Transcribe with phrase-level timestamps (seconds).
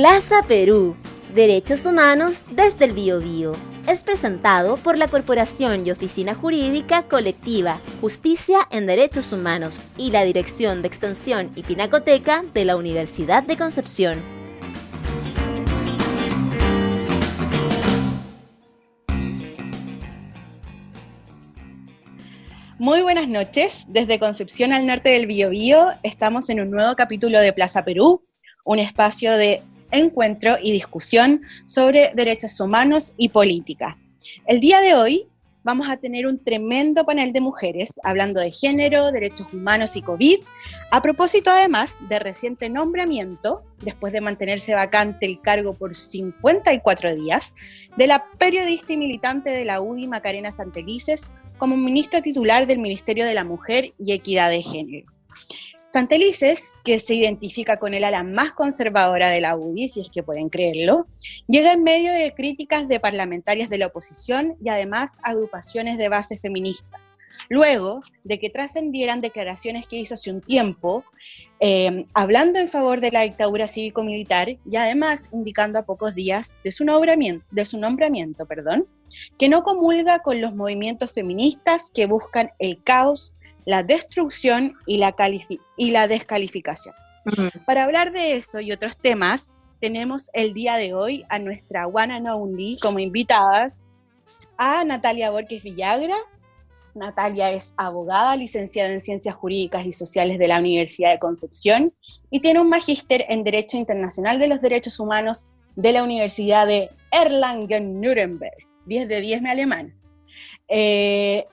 [0.00, 0.94] Plaza Perú,
[1.34, 3.50] Derechos Humanos desde el Biobío.
[3.88, 10.22] Es presentado por la Corporación y Oficina Jurídica Colectiva Justicia en Derechos Humanos y la
[10.22, 14.22] Dirección de Extensión y Pinacoteca de la Universidad de Concepción.
[22.78, 23.84] Muy buenas noches.
[23.88, 28.22] Desde Concepción al norte del Biobío estamos en un nuevo capítulo de Plaza Perú,
[28.62, 29.60] un espacio de
[29.90, 33.96] encuentro y discusión sobre derechos humanos y política.
[34.46, 35.28] El día de hoy
[35.64, 40.38] vamos a tener un tremendo panel de mujeres hablando de género, derechos humanos y COVID,
[40.90, 47.54] a propósito además de reciente nombramiento, después de mantenerse vacante el cargo por 54 días,
[47.96, 53.26] de la periodista y militante de la UDI Macarena Santelices como ministra titular del Ministerio
[53.26, 55.17] de la Mujer y Equidad de Género.
[55.90, 60.22] Santelices, que se identifica con el ala más conservadora de la UDI, si es que
[60.22, 61.06] pueden creerlo,
[61.46, 66.38] llega en medio de críticas de parlamentarias de la oposición y además agrupaciones de base
[66.38, 67.00] feminista.
[67.48, 71.04] Luego de que trascendieran declaraciones que hizo hace un tiempo,
[71.60, 76.72] eh, hablando en favor de la dictadura cívico-militar y además indicando a pocos días de
[76.72, 78.46] su nombramiento,
[79.38, 85.14] que no comulga con los movimientos feministas que buscan el caos la destrucción y la,
[85.76, 86.94] y la descalificación.
[87.66, 92.14] Para hablar de eso y otros temas, tenemos el día de hoy a nuestra one
[92.14, 93.74] and only como invitadas
[94.56, 96.16] a Natalia Borges Villagra.
[96.94, 101.92] Natalia es abogada, licenciada en Ciencias Jurídicas y Sociales de la Universidad de Concepción
[102.30, 106.90] y tiene un magíster en Derecho Internacional de los Derechos Humanos de la Universidad de
[107.12, 108.66] Erlangen-Nuremberg.
[108.86, 109.94] 10 de 10 me alemán.
[110.66, 111.46] Eh,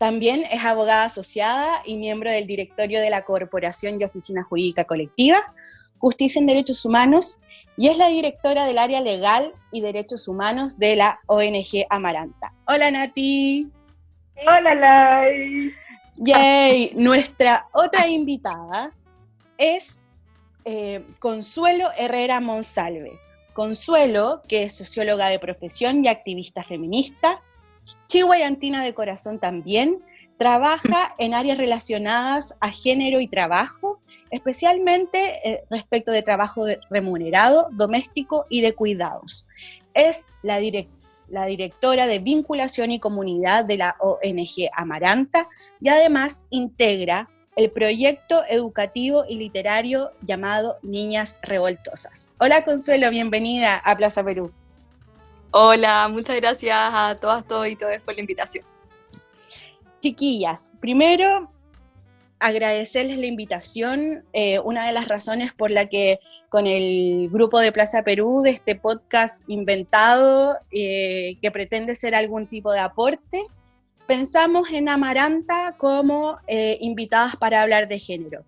[0.00, 5.52] también es abogada asociada y miembro del directorio de la Corporación y Oficina Jurídica Colectiva,
[5.98, 7.38] Justicia en Derechos Humanos,
[7.76, 12.54] y es la directora del área legal y derechos humanos de la ONG Amaranta.
[12.66, 13.68] Hola Nati.
[14.46, 15.70] Hola Lai.
[16.16, 16.92] Yay.
[16.94, 18.94] Nuestra otra invitada
[19.58, 20.00] es
[20.64, 23.20] eh, Consuelo Herrera Monsalve.
[23.52, 27.42] Consuelo, que es socióloga de profesión y activista feminista,
[28.08, 30.02] chihuayantina de corazón también,
[30.38, 38.46] trabaja en áreas relacionadas a género y trabajo, especialmente eh, respecto de trabajo remunerado, doméstico
[38.48, 39.46] y de cuidados.
[39.94, 40.60] Es la,
[41.28, 45.48] la directora de vinculación y comunidad de la ONG Amaranta
[45.80, 52.34] y además integra el proyecto educativo y literario llamado Niñas Revoltosas.
[52.38, 54.52] Hola Consuelo, bienvenida a Plaza Perú.
[55.52, 58.64] Hola, muchas gracias a todas, todos y todas por la invitación.
[59.98, 61.50] Chiquillas, primero
[62.38, 64.24] agradecerles la invitación.
[64.32, 68.50] Eh, una de las razones por la que con el grupo de Plaza Perú, de
[68.50, 73.42] este podcast inventado, eh, que pretende ser algún tipo de aporte,
[74.06, 78.44] pensamos en Amaranta como eh, invitadas para hablar de género.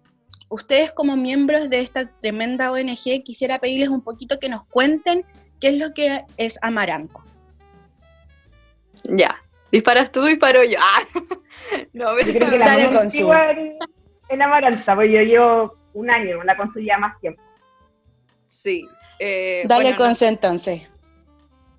[0.51, 5.25] Ustedes como miembros de esta tremenda ONG, quisiera pedirles un poquito que nos cuenten
[5.63, 7.23] ¿Qué es lo que es amaranto?
[9.05, 9.41] Ya,
[9.71, 10.77] disparas tú, disparo yo.
[10.83, 11.03] Ah.
[11.93, 13.79] no, me creo que la en,
[14.29, 17.41] en Amaranta, porque yo llevo un año, la construía más tiempo.
[18.45, 18.89] Sí.
[19.21, 20.83] Eh, Dale con entonces.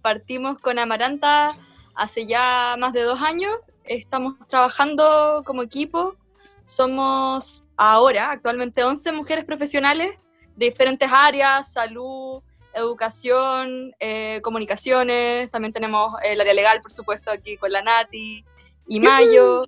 [0.02, 1.58] Partimos con Amaranta
[1.94, 3.54] hace ya más de dos años.
[3.84, 6.16] Estamos trabajando como equipo.
[6.64, 10.14] Somos ahora, actualmente, 11 mujeres profesionales
[10.56, 12.42] de diferentes áreas, salud,
[12.74, 18.44] educación, eh, comunicaciones, también tenemos el área legal, por supuesto, aquí con la Nati
[18.88, 19.64] y Mayo.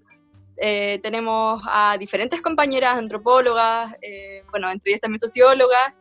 [0.58, 5.94] Eh, tenemos a diferentes compañeras antropólogas, eh, bueno, entre ellas también sociólogas,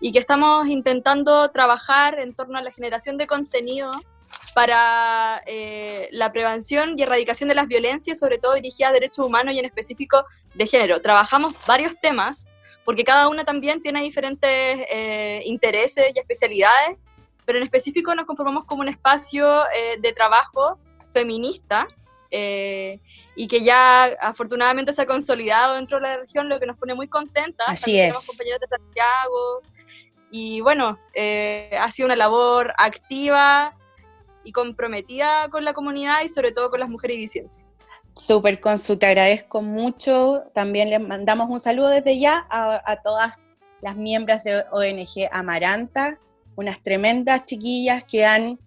[0.00, 3.92] y que estamos intentando trabajar en torno a la generación de contenido
[4.54, 5.42] para
[6.10, 9.66] la prevención y erradicación de las violencias, sobre todo dirigidas a derechos humanos y en
[9.66, 10.24] específico
[10.54, 11.00] de género.
[11.00, 12.46] Trabajamos varios temas
[12.90, 16.98] porque cada una también tiene diferentes eh, intereses y especialidades,
[17.44, 20.76] pero en específico nos conformamos como un espacio eh, de trabajo
[21.12, 21.86] feminista
[22.32, 22.98] eh,
[23.36, 26.96] y que ya afortunadamente se ha consolidado dentro de la región, lo que nos pone
[26.96, 27.64] muy contentas.
[27.68, 28.08] Así es.
[28.08, 29.62] Tenemos compañeros de Santiago
[30.32, 30.98] y bueno,
[31.78, 33.72] ha sido una labor activa
[34.42, 37.69] y comprometida con la comunidad y sobre todo con las mujeres y disidencias.
[38.14, 40.44] Súper, Consu, te agradezco mucho.
[40.52, 43.42] También les mandamos un saludo desde ya a, todas
[43.80, 46.18] las miembros de ONG Amaranta,
[46.56, 48.58] unas tremendas chiquillas que han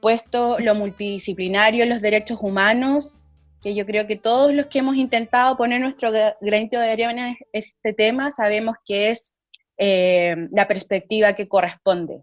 [0.00, 3.20] puesto lo multidisciplinario, los derechos humanos,
[3.60, 6.10] que yo creo que todos los que hemos intentado poner nuestro
[6.40, 9.36] granito de arena en este tema sabemos que es
[9.76, 12.22] eh, la perspectiva que corresponde.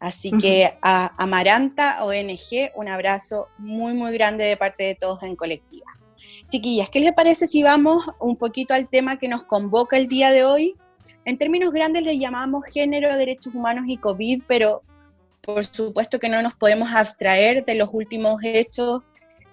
[0.00, 5.36] Así que a Amaranta ONG, un abrazo muy, muy grande de parte de todos en
[5.36, 5.86] colectiva.
[6.50, 10.30] Chiquillas, ¿qué les parece si vamos un poquito al tema que nos convoca el día
[10.30, 10.76] de hoy?
[11.24, 14.82] En términos grandes le llamamos género, derechos humanos y COVID, pero
[15.40, 19.02] por supuesto que no nos podemos abstraer de los últimos hechos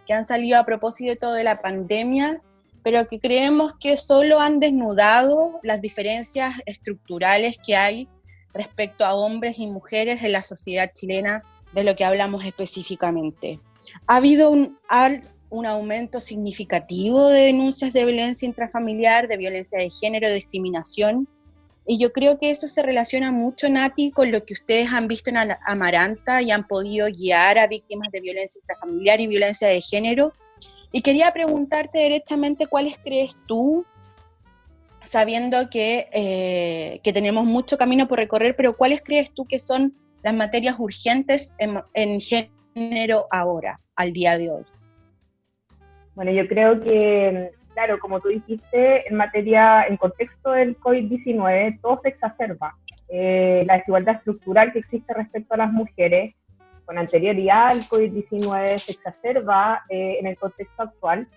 [0.06, 2.42] que han salido a propósito de la pandemia,
[2.84, 8.08] pero que creemos que solo han desnudado las diferencias estructurales que hay
[8.54, 11.44] respecto a hombres y mujeres en la sociedad chilena,
[11.74, 13.60] de lo que hablamos específicamente.
[14.08, 14.78] Ha habido un,
[15.52, 21.28] un aumento significativo de denuncias de violencia intrafamiliar, de violencia de género, de discriminación,
[21.86, 25.30] y yo creo que eso se relaciona mucho, Nati, con lo que ustedes han visto
[25.30, 30.32] en Amaranta y han podido guiar a víctimas de violencia intrafamiliar y violencia de género.
[30.92, 33.86] Y quería preguntarte directamente cuáles crees tú,
[35.06, 39.96] sabiendo que, eh, que tenemos mucho camino por recorrer, pero cuáles crees tú que son
[40.22, 44.64] las materias urgentes en, en género ahora, al día de hoy.
[46.16, 52.00] Bueno, yo creo que claro, como tú dijiste, en materia, en contexto del COVID-19, todo
[52.04, 52.76] se exacerba.
[53.10, 56.34] Eh, la desigualdad estructural que existe respecto a las mujeres,
[56.86, 61.28] con anterioridad al COVID-19, se exacerba eh, en el contexto actual.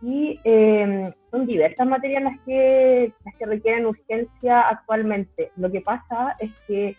[0.00, 5.50] Y em, son diversas materias las que, las que requieren urgencia actualmente.
[5.56, 6.96] Lo que pasa es que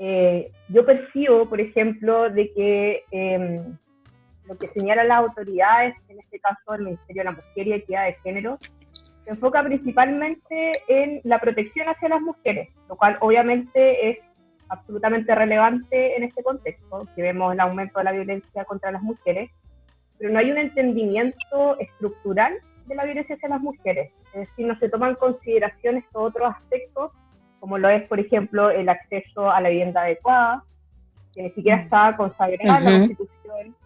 [0.00, 3.76] eh, yo percibo, por ejemplo, de que em,
[4.48, 8.06] lo que señalan las autoridades, en este caso el Ministerio de la Mujer y Equidad
[8.06, 8.58] de Género,
[9.24, 14.18] se enfoca principalmente en la protección hacia las mujeres, lo cual obviamente es
[14.70, 19.50] absolutamente relevante en este contexto, que vemos el aumento de la violencia contra las mujeres,
[20.18, 22.54] pero no hay un entendimiento estructural
[22.86, 26.54] de la violencia hacia las mujeres, es decir, no se toman en consideración estos otros
[26.54, 27.12] aspectos,
[27.60, 30.64] como lo es, por ejemplo, el acceso a la vivienda adecuada,
[31.34, 33.76] que ni siquiera está consagrada en la Constitución,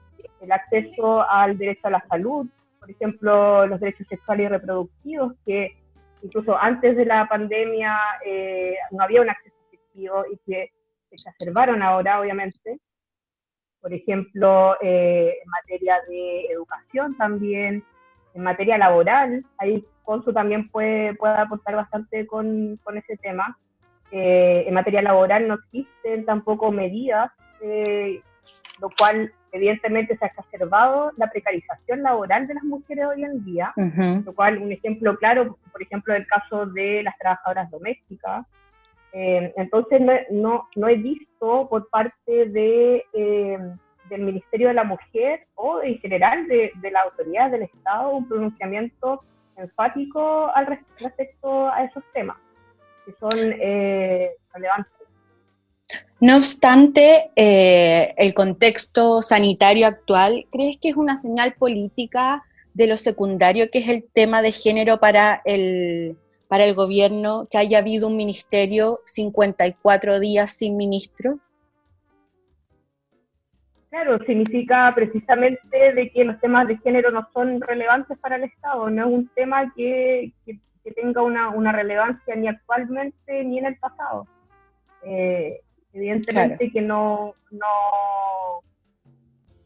[0.43, 2.47] el acceso al derecho a la salud,
[2.83, 5.77] por ejemplo, los derechos sexuales y reproductivos, que
[6.23, 7.97] incluso antes de la pandemia
[8.27, 10.73] eh, no había un acceso efectivo y que
[11.09, 12.81] se exacerbaron ahora, obviamente.
[13.81, 17.85] Por ejemplo, eh, en materia de educación también,
[18.35, 23.57] en materia laboral, ahí Consu también puede, puede aportar bastante con, con ese tema.
[24.11, 27.31] Eh, en materia laboral no existen tampoco medidas,
[28.81, 33.73] lo cual evidentemente se ha exacerbado la precarización laboral de las mujeres hoy en día,
[33.77, 38.47] lo cual un ejemplo claro, por ejemplo, el caso de las trabajadoras domésticas.
[39.13, 40.01] Eh, entonces
[40.31, 43.59] no, no, he visto por parte de, eh,
[44.09, 48.27] del Ministerio de la Mujer o en general de, de la autoridad del Estado un
[48.27, 49.23] pronunciamiento
[49.57, 52.39] enfático al respecto a esos temas,
[53.05, 55.02] que son eh, relevantes
[56.23, 62.97] no obstante, eh, el contexto sanitario actual, ¿crees que es una señal política de lo
[62.97, 66.17] secundario que es el tema de género para el,
[66.47, 71.41] para el gobierno, que haya habido un ministerio 54 días sin ministro?
[73.91, 78.89] Claro, significa precisamente de que los temas de género no son relevantes para el Estado,
[78.91, 80.33] no es un tema que,
[80.95, 84.29] tenga una, relevancia ni actualmente ni en el pasado.
[85.05, 85.63] Eh,
[85.95, 87.67] Evidentemente que no, no,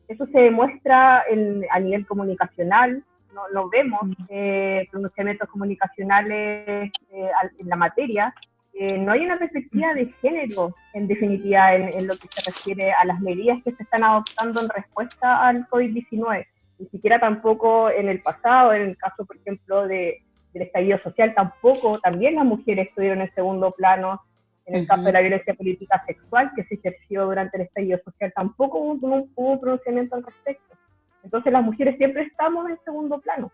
[0.09, 1.25] eso se demuestra
[1.71, 3.03] a nivel comunicacional,
[3.35, 8.35] no, lo vemos, eh, pronunciamientos comunicacionales eh, en la materia.
[8.73, 13.05] Eh, no hay una perspectiva de género, en definitiva, en, lo que se refiere a
[13.05, 16.47] las medidas que se están adoptando en respuesta al COVID-19.
[16.79, 21.35] Ni siquiera tampoco en el pasado, en el caso, por ejemplo, de, del estallido social,
[21.35, 24.21] tampoco, también las mujeres estuvieron en segundo plano
[24.67, 28.33] en el caso de la violencia política sexual que se ejerció durante el estallido social,
[28.35, 30.77] tampoco hubo un, pronunciamiento al respecto.
[31.23, 33.53] Entonces las mujeres siempre estamos en segundo plano.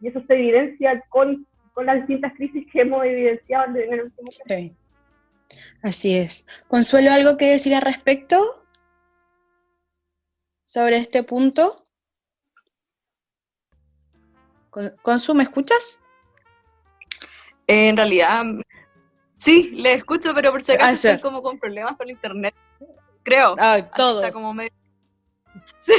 [0.00, 4.28] Y eso se evidencia con, con las distintas crisis que hemos evidenciado en el último
[4.46, 4.74] tiempo.
[4.74, 4.76] Sí.
[5.82, 6.46] Así es.
[6.68, 8.64] Consuelo, ¿algo que decir al respecto
[10.64, 11.84] sobre este punto?
[15.02, 16.00] Consu, ¿me escuchas?
[17.66, 18.44] En realidad,
[19.40, 22.54] Sí, le escucho, pero por si acaso ah, estoy como con problemas con internet.
[23.22, 23.56] Creo.
[23.58, 24.30] Ah, todos.
[25.80, 25.94] Sí,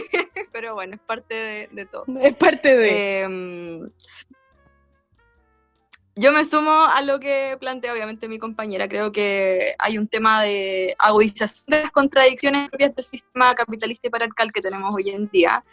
[0.53, 2.05] pero bueno, es parte de, todo.
[2.21, 3.21] Es parte de...
[3.21, 3.91] Em,
[6.15, 8.88] yo me sumo a lo que plantea obviamente mi compañera.
[8.88, 14.10] Creo que hay un tema de agudización de las contradicciones propias del sistema capitalista y
[14.10, 15.63] patriarcal que tenemos hoy en día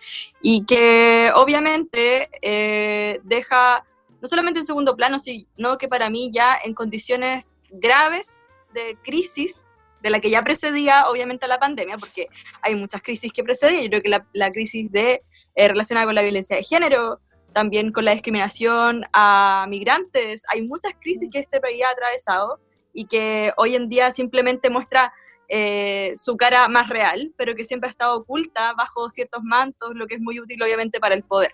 [0.40, 3.84] y que obviamente eh, deja
[4.20, 9.64] no solamente en segundo plano, sino que para mí ya en condiciones graves de crisis
[10.02, 12.28] de la que ya precedía obviamente a la pandemia, porque
[12.62, 15.22] hay muchas crisis que precedían, yo creo que la, crisis de,
[15.54, 17.20] eh, relacionada con la violencia de género,
[17.52, 22.60] también con la discriminación a migrantes, hay muchas crisis que este país ha atravesado
[22.92, 25.12] y que hoy en día simplemente muestra
[25.48, 30.06] eh, su cara más real, pero que siempre ha estado oculta bajo ciertos mantos, lo
[30.06, 31.52] que es muy útil obviamente para el poder.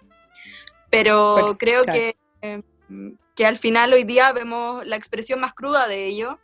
[0.90, 2.62] Pero creo que, eh,
[3.34, 6.38] que al final hoy día vemos la expresión más cruda de ello,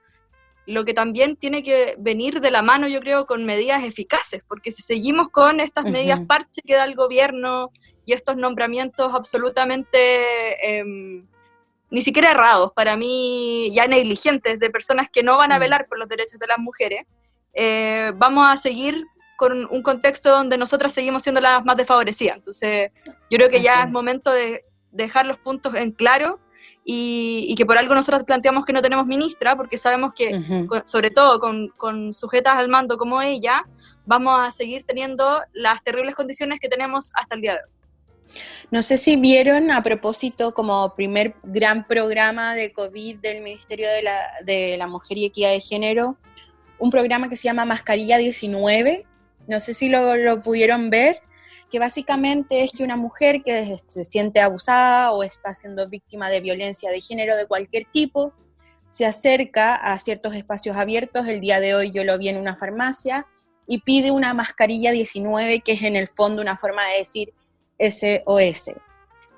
[0.67, 4.71] lo que también tiene que venir de la mano, yo creo, con medidas eficaces, porque
[4.71, 7.73] si seguimos con estas medidas parche que da el gobierno
[8.05, 11.27] y estos nombramientos absolutamente em,
[11.91, 15.99] ni siquiera errados, para mí ya negligentes, de personas que no van a velar por
[15.99, 17.05] los derechos de las mujeres,
[17.53, 19.05] eh, vamos a seguir
[19.37, 22.37] con un contexto donde nosotras seguimos siendo las más desfavorecidas.
[22.37, 22.91] Entonces,
[23.31, 23.91] yo creo que ya es.
[23.91, 26.41] momento de dejar los puntos en claro
[26.85, 30.41] y, que por algo nosotros planteamos que no tenemos ministra, porque sabemos que,
[30.85, 31.39] sobre todo
[31.77, 33.65] con, sujetas al mando como ella,
[34.07, 37.71] vamos a seguir teniendo las terribles condiciones que tenemos hasta el día de hoy.
[38.71, 44.03] No sé si vieron a propósito como primer gran programa de COVID del Ministerio de
[44.03, 46.17] la, de la Mujer y Equidad de Género,
[46.79, 49.05] un programa que se llama Mascarilla 19.
[49.49, 51.21] No sé si lo, lo pudieron ver,
[51.71, 56.41] que básicamente es que una mujer que se siente abusada o está siendo víctima de
[56.41, 58.33] violencia de género de cualquier tipo,
[58.89, 62.57] se acerca a ciertos espacios abiertos, el día de hoy yo lo vi en una
[62.57, 63.27] farmacia,
[63.69, 67.33] y pide una mascarilla 19, que es en el fondo una forma de decir
[67.79, 68.73] SOS.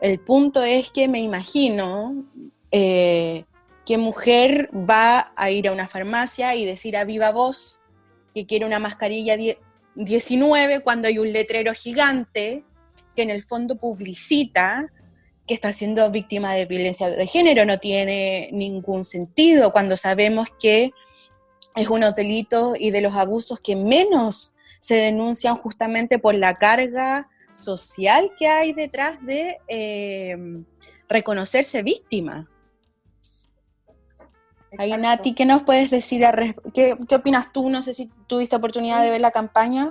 [0.01, 2.25] El punto es que me imagino
[2.71, 3.45] eh,
[3.85, 7.83] que mujer va a ir a una farmacia y decir a viva voz
[8.35, 9.37] que quiere una mascarilla
[9.95, 12.65] 19 cuando hay un letrero gigante
[13.15, 14.91] que en el fondo publicita
[15.47, 17.65] que está siendo víctima de violencia de género.
[17.65, 20.93] No tiene ningún sentido cuando sabemos que
[21.75, 27.29] es uno delito y de los abusos que menos se denuncian justamente por la carga
[27.53, 30.37] social que hay detrás de eh,
[31.09, 32.49] reconocerse víctima.
[34.79, 36.25] Ahí, Nati, ¿qué nos puedes decir?
[36.75, 37.69] ¿Qué, ¿Qué opinas tú?
[37.69, 39.91] No sé si tuviste oportunidad de ver la campaña.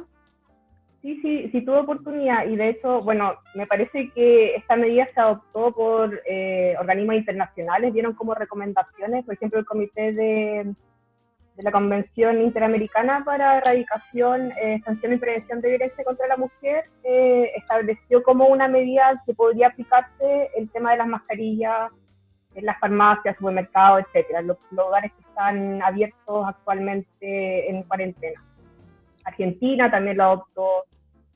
[1.01, 5.19] Sí, sí, sí tuve oportunidad y de hecho, bueno, me parece que esta medida se
[5.19, 10.75] adoptó por eh, organismos internacionales, dieron como recomendaciones, por ejemplo, el Comité de,
[11.55, 16.85] de la Convención Interamericana para Erradicación, eh, Sanción y Prevención de Violencia contra la Mujer,
[17.03, 21.91] eh, estableció como una medida que podría aplicarse el tema de las mascarillas
[22.55, 28.43] en las farmacias, supermercados, etcétera, los, lugares que están abiertos actualmente en cuarentena.
[29.24, 30.86] Argentina también lo adoptó.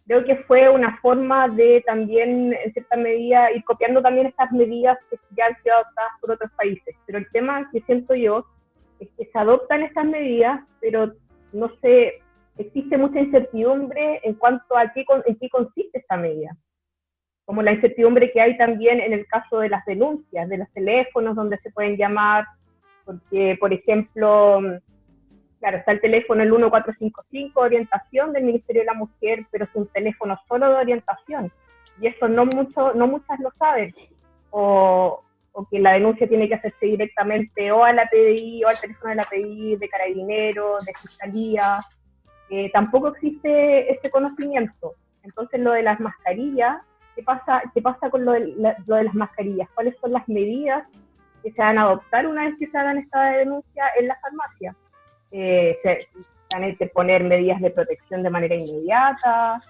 [0.08, 4.98] Creo que fue una forma de también, en cierta medida, ir copiando también estas medidas
[5.10, 6.96] que ya han sido adoptadas por otros países.
[7.06, 8.46] Pero el tema que siento yo
[9.00, 11.14] es que se adoptan estas medidas, pero
[11.54, 12.22] no sé,
[12.58, 16.56] existe mucha incertidumbre en cuanto a qué, en qué consiste esta medida
[17.46, 21.36] como la incertidumbre que hay también en el caso de las denuncias, de los teléfonos
[21.36, 22.46] donde se pueden llamar,
[23.06, 24.62] porque, por ejemplo,
[25.60, 29.88] claro, está el teléfono el 1455, orientación del Ministerio de la Mujer, pero es un
[29.88, 31.52] teléfono solo de orientación,
[32.02, 33.94] y eso no, mucho, no muchas lo saben,
[34.50, 38.80] o, o que la denuncia tiene que hacerse directamente o a la PDI o al
[38.80, 41.80] teléfono de la PDI, de carabineros, de fiscalía,
[42.50, 44.94] eh, tampoco existe ese conocimiento.
[45.24, 46.78] Entonces lo de las mascarillas
[47.16, 49.70] ¿Qué pasa, qué pasa con lo de, las mascarillas?
[49.74, 50.86] ¿Cuáles son las medidas
[51.44, 54.76] que se van a adoptar una vez que se hagan esta denuncia en la farmacia?
[55.32, 55.98] Eh, se,
[56.54, 59.62] van a poner medidas de protección de manera inmediata,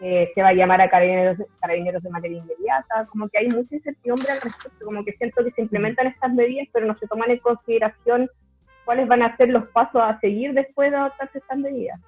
[0.00, 3.74] eh, se va a llamar a carabineros, carabineros de manera inmediata, como que hay mucha
[3.74, 7.30] incertidumbre al respecto, como que siento que se implementan estas medidas, pero no se toman
[7.30, 8.28] en consideración
[8.84, 12.00] cuáles van a ser los pasos a seguir después de adoptarse estas medidas.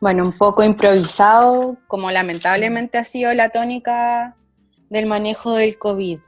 [0.00, 4.34] Bueno, un poco improvisado, como lamentablemente ha sido la tónica
[4.88, 6.18] del manejo del COVID.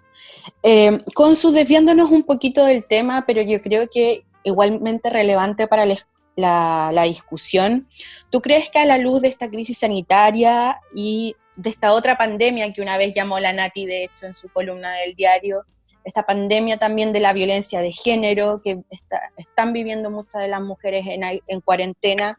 [0.63, 5.87] Eh, con su desviándonos un poquito del tema, pero yo creo que igualmente relevante para
[6.37, 7.89] la, discusión.
[8.29, 12.75] ¿Tú crees que a la luz de esta crisis sanitaria y de esta otra pandemia
[12.75, 15.65] que una vez llamó la Nati, de hecho, en su columna del diario,
[16.05, 18.83] esta pandemia también de la violencia de género que
[19.37, 22.39] están viviendo muchas de las mujeres en, en cuarentena,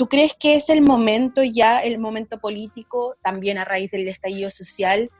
[0.00, 4.50] ¿Tú crees que es el momento ya, el momento político, también a raíz del estallido
[4.50, 5.10] social,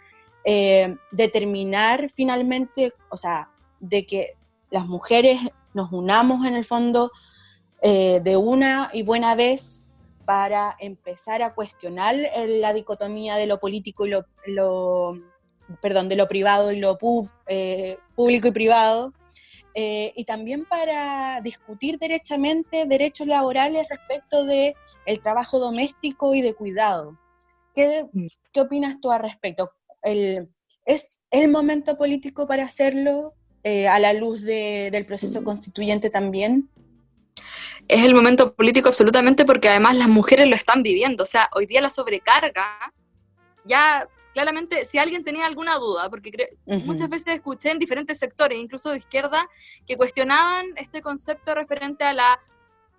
[0.43, 4.39] eh, determinar finalmente, o sea, de que
[4.71, 5.39] las mujeres
[5.75, 7.13] nos unamos en el fondo
[7.83, 9.85] eh, de una y buena vez
[10.25, 14.13] para empezar a cuestionar la dicotomía de lo político y
[14.47, 15.21] lo,
[15.83, 16.97] perdón, de lo privado y lo
[17.49, 19.13] eh, público y privado,
[19.75, 24.75] eh, y también para discutir derechamente derechos laborales respecto de
[25.07, 27.19] el trabajo doméstico y de cuidado.
[27.75, 28.27] ¿Qué, mm.
[28.53, 29.73] qué opinas tú al respecto?
[30.03, 30.49] El,
[30.85, 36.69] ¿Es el momento político para hacerlo eh, a la luz del proceso constituyente también?
[37.87, 41.23] Es el momento político absolutamente porque además las mujeres lo están viviendo.
[41.23, 42.93] O sea, hoy día la sobrecarga,
[43.65, 48.91] ya claramente, si alguien tenía alguna duda, porque muchas veces escuché en diferentes sectores, incluso
[48.91, 49.49] de izquierda,
[49.87, 52.41] que cuestionaban este concepto referente a la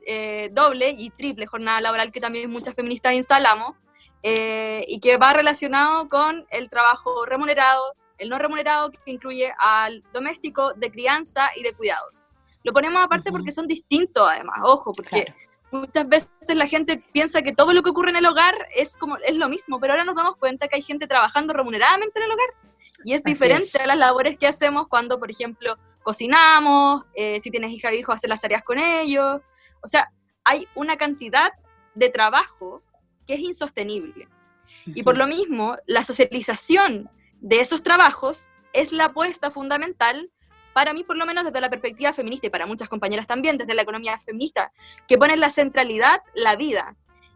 [0.06, 3.76] eh, doble y triple jornada laboral que también muchas feministas instalamos,
[4.24, 10.04] eh, y que va relacionado con el trabajo remunerado, el no remunerado, que incluye al
[10.14, 12.26] doméstico, de crianza y de cuidados.
[12.64, 15.34] Lo ponemos aparte porque son distintos además, ojo, porque
[15.72, 19.18] muchas veces la gente piensa que todo lo que ocurre en el hogar es, como,
[19.18, 22.32] es lo mismo, pero ahora nos damos cuenta que hay gente trabajando remuneradamente en el
[22.32, 22.50] hogar
[23.04, 27.72] y es diferente a las labores que hacemos cuando, por ejemplo, cocinamos, eh, si tienes
[27.72, 29.42] hija o hijo, hacer las tareas con ellos.
[29.82, 30.12] O sea,
[30.44, 31.52] hay una cantidad
[31.96, 32.84] de trabajo
[33.26, 34.28] que es insostenible.
[34.86, 37.10] Y por lo mismo, la socialización
[37.40, 40.32] de esos trabajos es la apuesta fundamental
[40.74, 43.76] para mí, por lo menos desde la perspectiva feminista y para muchas compañeras también, desde
[43.76, 44.72] la economía feminista,
[45.08, 46.96] que pone en la centralidad la vida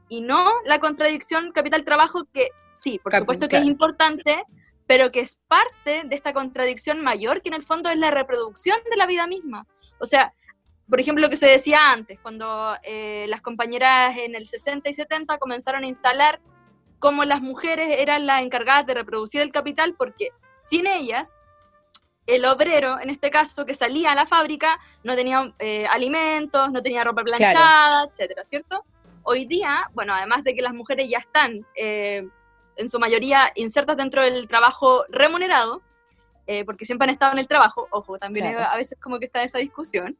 [0.10, 4.44] y no la contradicción capital-trabajo, que sí, por supuesto que es importante,
[4.88, 8.78] pero que es parte de esta contradicción mayor, que en el fondo es la reproducción
[8.90, 9.66] de la vida misma.
[10.00, 10.34] O sea,
[10.88, 14.94] por ejemplo, lo que se decía antes, cuando eh, las compañeras en el 60 y
[14.94, 16.40] 70 comenzaron a instalar
[17.00, 20.30] cómo las mujeres eran las encargadas de reproducir el capital, porque
[20.62, 21.42] sin ellas,
[22.28, 26.82] el obrero, en este caso, que salía a la fábrica, no tenía eh, alimentos, no
[26.82, 28.84] tenía ropa planchada, etcétera, ¿cierto?
[29.24, 32.28] Hoy día, bueno, además de que las mujeres ya están eh,
[32.78, 35.82] en su mayoría insertas dentro del trabajo remunerado,
[36.68, 39.58] porque siempre han estado en el trabajo, ojo, también a veces como que está esa
[39.58, 40.16] discusión,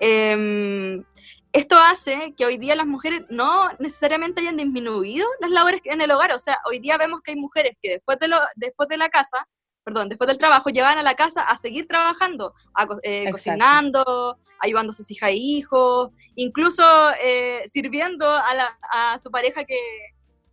[0.00, 1.04] Em,
[1.52, 6.10] esto hace que hoy día las mujeres no necesariamente hayan disminuido las labores en el
[6.10, 6.32] hogar.
[6.32, 9.10] O sea, hoy día vemos que hay mujeres que después de, lo, después de la
[9.10, 9.46] casa,
[9.84, 12.54] perdón, después del trabajo, llevan a la casa a seguir trabajando,
[13.02, 16.82] eh, cocinando, ayudando a sus hijas e hijos, incluso
[17.22, 19.78] eh, sirviendo a, su pareja que,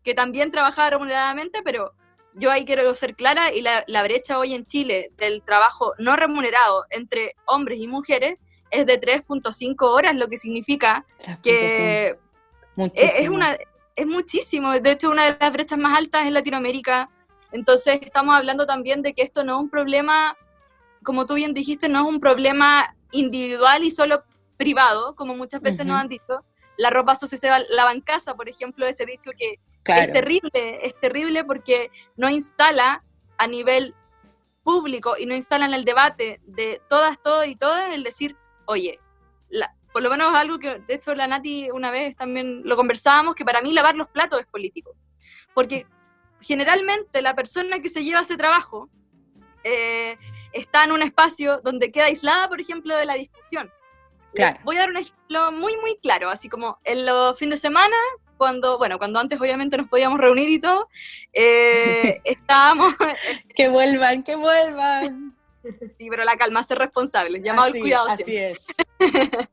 [0.03, 1.93] que también trabajaba remuneradamente, pero
[2.33, 6.15] yo ahí quiero ser clara y la, la, brecha hoy en Chile del trabajo no
[6.15, 8.37] remunerado entre hombres y mujeres
[8.69, 11.05] es de 3.5 horas, lo que significa
[11.41, 12.17] que
[12.93, 13.57] es, una,
[13.95, 14.71] es muchísimo.
[14.71, 17.09] De hecho, una de las brechas más altas en Latinoamérica.
[17.51, 20.37] Entonces, estamos hablando también de que esto no es un problema,
[21.03, 24.23] como tú bien dijiste, no es un problema individual y solo
[24.57, 26.43] privado, como muchas veces nos han dicho.
[26.77, 30.99] La ropa sucia se lava en casa, por ejemplo, ese dicho que es terrible, es
[30.99, 33.03] terrible porque no instala
[33.37, 33.95] a nivel
[34.63, 38.99] público y no instala en el debate de todas, todos y todas el decir, oye,
[39.93, 43.45] por lo menos algo que, de hecho, la Nati una vez también lo conversábamos, que
[43.45, 44.93] para mí lavar los platos es político.
[45.53, 45.87] Porque
[46.41, 48.89] generalmente la persona que se lleva ese trabajo
[49.63, 50.17] eh,
[50.53, 53.71] está en un espacio donde queda aislada, por ejemplo, de la discusión.
[54.33, 54.59] Claro.
[54.63, 57.95] Voy a dar un ejemplo muy, muy claro, así como en los fines de semana,
[58.37, 60.87] cuando, bueno, cuando antes obviamente nos podíamos reunir y todo,
[61.33, 62.93] eh, estábamos...
[63.55, 65.35] que vuelvan, que vuelvan.
[65.97, 68.07] Sí, pero la calma, ser responsable, llamado el cuidado.
[68.09, 68.65] Así es.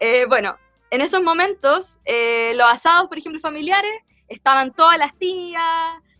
[0.00, 0.56] Eh, bueno,
[0.92, 3.90] en esos momentos, eh, los asados, por ejemplo, familiares,
[4.28, 5.64] estaban todas las tías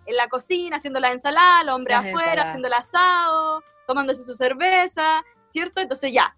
[0.09, 5.25] en la cocina haciendo la ensalada, los hombres afuera haciendo el asado, tomándose su cerveza,
[5.47, 5.81] ¿cierto?
[5.81, 6.35] Entonces ya,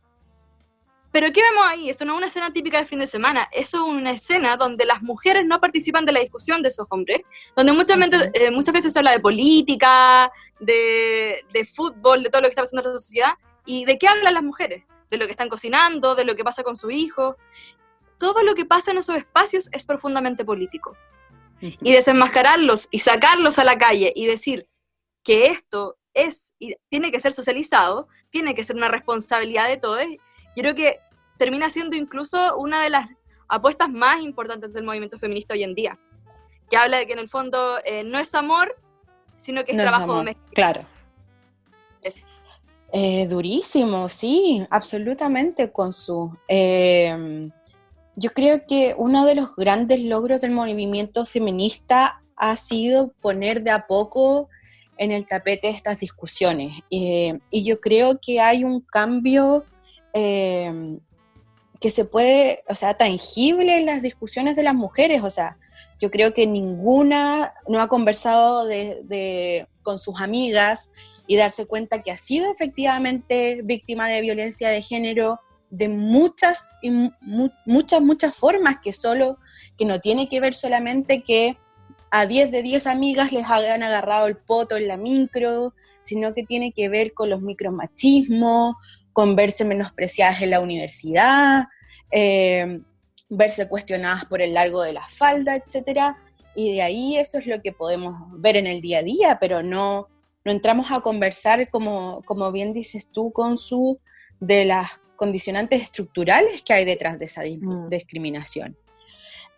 [1.12, 1.90] pero ¿qué vemos ahí?
[1.90, 4.84] Eso no es una escena típica de fin de semana, eso es una escena donde
[4.84, 7.22] las mujeres no participan de la discusión de esos hombres,
[7.56, 10.30] donde muchas, veces, eh, muchas veces se habla de política,
[10.60, 13.32] de, de, fútbol, de todo lo que está pasando en la sociedad,
[13.66, 14.84] y ¿de qué hablan las mujeres?
[15.10, 17.36] De lo que están cocinando, de lo que pasa con su hijo.
[18.18, 20.96] Todo lo que pasa en esos espacios es profundamente político.
[21.60, 24.68] Y desenmascararlos y sacarlos a la calle y decir
[25.22, 30.02] que esto es y tiene que ser socializado, tiene que ser una responsabilidad de todos,
[30.56, 31.00] creo que
[31.38, 33.08] termina siendo incluso una de las
[33.48, 35.98] apuestas más importantes del movimiento feminista hoy en día,
[36.68, 38.76] que habla de que en el fondo eh, no es amor,
[39.36, 40.52] sino que es trabajo doméstico.
[40.52, 40.84] Claro.
[42.92, 46.36] Eh, durísimo, sí, absolutamente, con su...
[46.48, 47.50] Eh,
[48.16, 53.70] yo creo que uno de los grandes logros del movimiento feminista ha sido poner de
[53.70, 54.48] a poco
[54.96, 56.82] en el tapete estas discusiones.
[56.90, 59.64] y yo creo que hay un cambio
[60.12, 61.00] Em,
[61.80, 65.56] que se puede, o sea, tangible en las discusiones de las mujeres, o sea,
[65.98, 70.92] yo creo que ninguna no ha conversado de, con sus amigas
[71.26, 75.40] y darse cuenta que ha sido efectivamente víctima de violencia de género
[75.70, 76.70] de muchas,
[77.64, 79.38] muchas, muchas formas, que solo,
[79.78, 81.56] que no tiene que ver solamente que
[82.10, 86.42] a 10 de 10 amigas les hayan agarrado el poto en la micro, sino que
[86.42, 88.74] tiene que ver con los micromachismos,
[89.12, 91.68] con verse menospreciadas en la universidad,
[92.10, 92.80] eh,
[93.28, 96.16] verse cuestionadas por el largo de la falda, etc.
[96.56, 99.62] Y de ahí eso es lo que podemos ver en el día a día, pero
[99.62, 100.08] no,
[100.44, 104.00] no entramos a conversar, como, como bien dices tú, con su
[104.40, 104.88] de las
[105.20, 107.90] condicionantes estructurales que hay detrás de esa mm.
[107.90, 108.74] discriminación.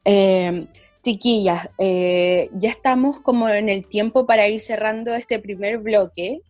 [0.05, 0.67] Eh,
[1.05, 6.41] chiquillas, eh, ya estamos como en el tiempo para ir cerrando este primer bloque.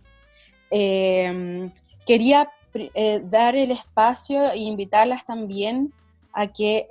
[0.70, 1.70] Eh,
[2.06, 2.50] quería
[3.24, 5.92] dar el espacio e invitarlas también
[6.32, 6.86] a que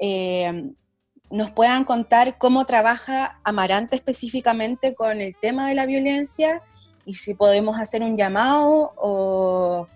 [1.31, 6.61] nos puedan contar cómo trabaja Amarante específicamente con el tema de la violencia
[7.03, 9.87] y si podemos hacer un llamado o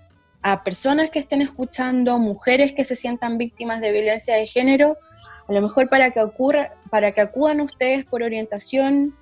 [0.47, 4.95] a personas que estén escuchando, mujeres que se sientan víctimas de violencia de género,
[5.47, 9.15] a lo mejor para que ocurra, para que acudan ustedes por orientación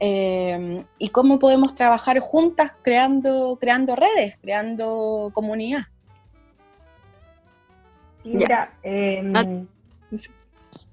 [0.00, 5.84] eh, y cómo podemos trabajar juntas creando, creando redes, creando comunidad.
[8.22, 9.44] Mira, em, ah,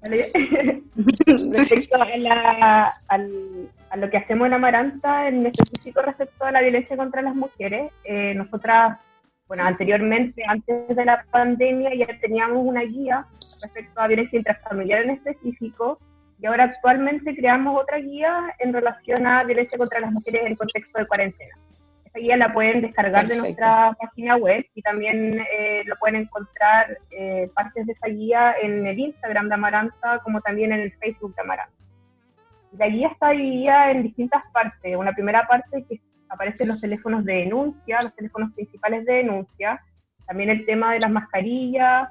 [1.52, 7.20] respecto a, a, lo que hacemos en Amaranta, en específico respecto a la violencia contra
[7.20, 8.96] las mujeres, eh, nosotras
[9.46, 13.26] bueno, anteriormente, antes de la pandemia, ya teníamos una guía
[13.62, 15.98] respecto a violencia intrafamiliar en específico,
[16.40, 20.98] y ahora actualmente creamos otra guía en relación a violencia contra las mujeres en contexto
[20.98, 21.54] de cuarentena.
[22.04, 26.98] Esa guía la pueden descargar de nuestra página web y también eh, lo pueden encontrar
[27.10, 31.34] eh, partes de esa guía en el Instagram de Amaranta como también en el Facebook
[31.34, 31.74] de Amaranta.
[32.76, 34.96] La guía está dividida en distintas partes.
[34.96, 36.00] Una primera parte que
[36.34, 39.80] aparecen los teléfonos de denuncia, los teléfonos principales de denuncia,
[40.26, 42.08] también el tema de las mascarillas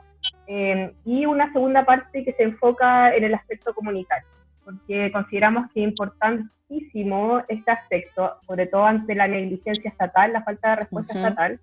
[0.47, 4.27] eh, y una segunda parte que se enfoca en el aspecto comunitario,
[4.63, 10.69] porque consideramos que es importantísimo este aspecto, sobre todo ante la negligencia estatal, la falta
[10.69, 11.59] de respuesta estatal.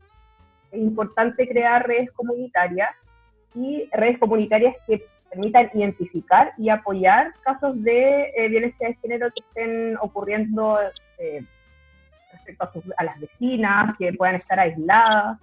[0.71, 2.91] Es importante crear redes comunitarias
[3.55, 9.43] y redes comunitarias que permitan identificar y apoyar casos de eh, violencia de género que
[9.49, 10.79] estén ocurriendo
[11.19, 11.45] eh,
[12.33, 15.39] respecto a, las vecinas, que puedan estar aisladas.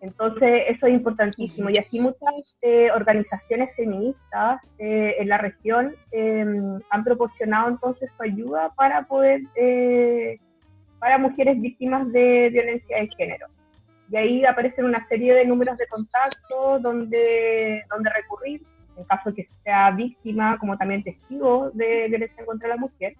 [0.00, 1.70] Entonces, eso es importantísimo.
[1.70, 8.22] Y así muchas eh, organizaciones feministas eh, en la región em, han proporcionado entonces su
[8.22, 10.38] ayuda para poder, eh,
[10.98, 13.46] para mujeres víctimas de violencia de género.
[14.10, 18.62] Y ahí aparecen una serie de números de contacto donde, donde recurrir
[18.96, 23.14] en caso de que sea víctima, como también testigo de violencia contra la mujer.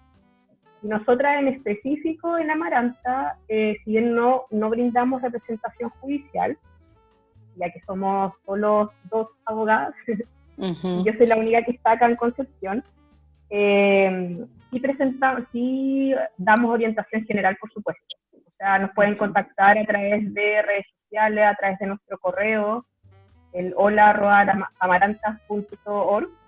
[0.85, 6.59] Nosotras en específico en Amaranta, eh, si bien no, no brindamos representación judicial,
[7.57, 9.95] ya que somos solo dos abogadas,
[10.59, 12.85] yo soy la única que está acá en Concepción,
[13.49, 18.05] eh, sí, presentamos, sí damos orientación general, por supuesto.
[18.35, 22.85] O sea, nos pueden contactar a través de redes sociales, a través de nuestro correo,
[23.55, 26.44] el hola.amarantas.org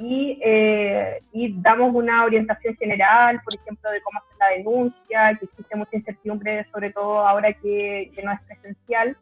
[0.00, 5.46] y, eh, y, damos una orientación general, por ejemplo, de cómo hacer la denuncia, que
[5.46, 9.16] existe mucha incertidumbre, sobre todo ahora que, que no es presencial.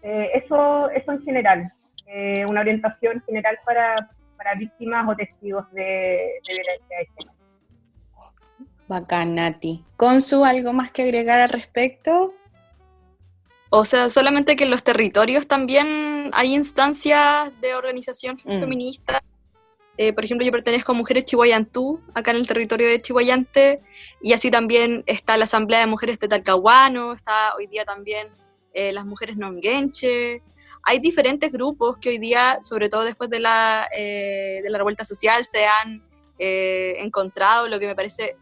[0.00, 1.62] Eh, eso, eso en general,
[2.06, 7.36] eh, una orientación general para, para, víctimas o testigos de, de violencia de género.
[8.88, 9.84] Bacán, Nati.
[9.98, 12.32] ¿Consu, algo más que agregar al respecto?
[13.68, 18.60] O sea, solamente que en los territorios también hay instancias de organización mm.
[18.60, 19.22] feminista
[19.96, 23.80] eh, por ejemplo, yo pertenezco a Mujeres Chihuayantú, acá en el territorio de Chihuayante,
[24.20, 28.28] y así también está la Asamblea de Mujeres de Talcahuano, está hoy día también
[28.72, 30.42] eh, las Mujeres Nonguenche.
[30.82, 35.04] Hay diferentes grupos que hoy día, sobre todo después de la, eh, de la revuelta
[35.04, 36.02] social, se han
[36.38, 38.36] encontrado, lo que me parece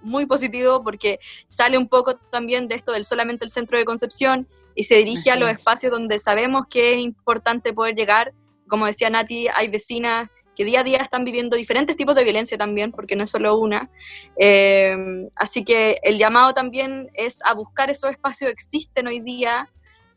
[0.00, 4.48] muy positivo porque sale un poco también de esto del solamente el centro de Concepción
[4.74, 8.32] y se dirige a los espacios donde sabemos que es importante poder llegar.
[8.68, 12.56] Como decía Nati, hay vecinas que día a día están viviendo diferentes tipos de violencia
[12.56, 13.90] también, porque no es solo una.
[14.36, 14.96] Eh,
[15.36, 19.70] así que el llamado también es a buscar esos espacios que existen hoy día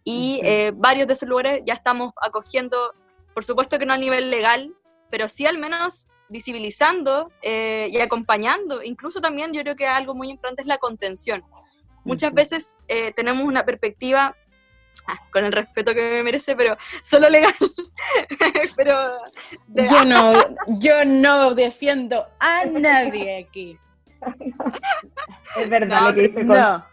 [0.06, 2.96] y eh, varios de esos lugares ya estamos acogiendo,
[3.34, 4.74] por supuesto que no a nivel legal,
[5.12, 8.82] pero sí al menos visibilizando eh, y acompañando.
[8.82, 11.44] Incluso también yo creo que algo muy importante es la contención.
[12.06, 12.78] Muchas veces
[13.14, 14.36] tenemos una perspectiva
[15.08, 17.54] Ah, con el respeto que me merece, pero solo legal.
[18.76, 18.96] pero
[19.74, 20.34] yo no,
[20.80, 23.80] yo no defiendo a nadie aquí.
[25.56, 26.84] es verdad lo que dice con...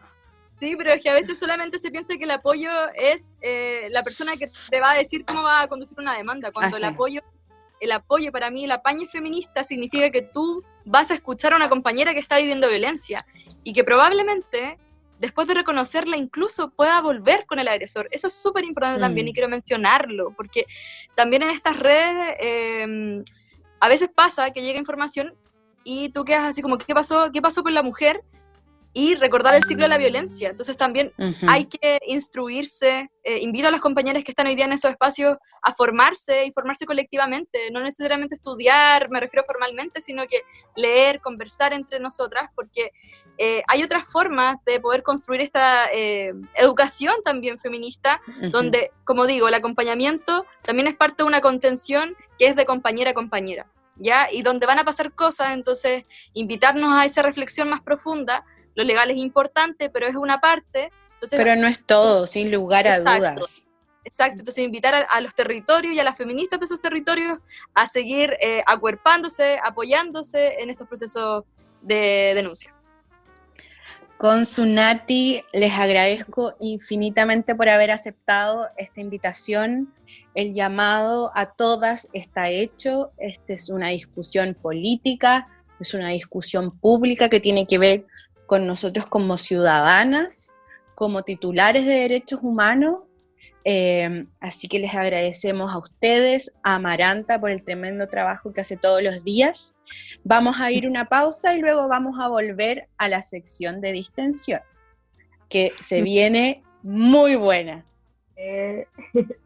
[0.61, 4.03] Sí, pero es que a veces solamente se piensa que el apoyo es eh, la
[4.03, 7.21] persona que te va a decir cómo va a conducir una demanda, cuando el apoyo,
[7.81, 11.69] el apoyo para mí, el apaño feminista significa que tú vas a escuchar a una
[11.69, 13.27] compañera que está viviendo violencia
[13.65, 14.79] y que probablemente
[15.19, 18.09] después de reconocerla incluso pueda volver con el agresor.
[18.11, 19.35] Eso es súper importante también y mm.
[19.35, 20.67] quiero mencionarlo, porque
[21.15, 23.25] también en estas redes em,
[23.81, 25.35] a veces pasa que llega información
[25.85, 28.25] y tú quedas así como, ¿qué pasó, qué pasó con la mujer?
[28.97, 30.49] Y recordar el ciclo de la violencia.
[30.49, 31.13] Entonces también
[31.47, 33.11] hay que instruirse.
[33.23, 36.53] Eh, invito a las compañeras que están hoy día en esos espacios a formarse y
[36.53, 40.41] formarse colectivamente, no necesariamente estudiar, me refiero formalmente, sino que
[40.77, 42.91] leer, conversar entre nosotras, porque
[43.37, 49.47] eh, hay otras formas de poder construir esta eh, educación también feminista, donde, como digo,
[49.47, 53.67] el acompañamiento también es parte de una contención que es de compañera a compañera.
[53.99, 54.29] ¿Ya?
[54.31, 56.05] Y donde van a pasar cosas, entonces
[56.35, 58.45] invitarnos a esa reflexión más profunda
[58.77, 60.93] lo legal es importante, pero es una parte.
[61.15, 63.69] Entonces, pero no es todo, sin lugar a dudas.
[64.05, 67.41] Exacto, entonces invitar a, los territorios y a las feministas de esos territorios
[67.75, 71.43] a seguir eh, acuerpándose, apoyándose en estos procesos
[71.83, 72.73] de denuncia.
[74.17, 79.93] Con Sunati les agradezco infinitamente por haber aceptado esta invitación.
[80.35, 83.11] El llamado a todas está hecho.
[83.19, 85.49] Esta es una discusión política,
[85.81, 88.07] es una discusión pública que tiene que ver
[88.47, 90.55] con nosotros como ciudadanas,
[90.95, 93.03] como titulares de derechos humanos.
[93.65, 98.77] Eh, así que les agradecemos a ustedes, a Amaranta por el tremendo trabajo que hace
[98.77, 99.77] todos los días.
[100.23, 104.61] Vamos a ir una pausa y luego vamos a volver a la sección de distensión,
[105.49, 107.85] que se viene muy buena.
[108.37, 108.87] Eh.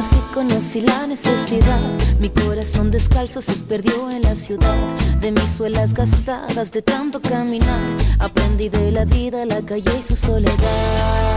[0.00, 0.30] temprana.
[0.32, 1.80] conocí la necesidad.
[2.20, 4.76] Mi corazón descalzo se perdió en la ciudad.
[5.20, 7.80] De mis suelas gastadas de tanto caminar.
[8.18, 11.36] Aprendí de la vida, la calle y su soledad.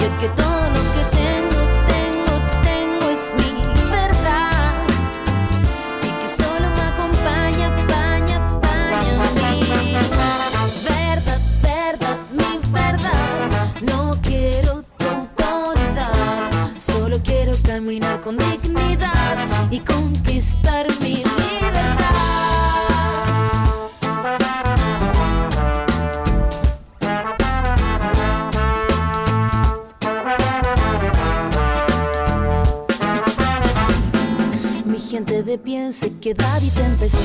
[0.00, 1.21] Y es que todo lo que
[19.84, 22.12] conquistar mi libertad.
[34.84, 37.20] Mi gente de pie en sequedad y tempestad,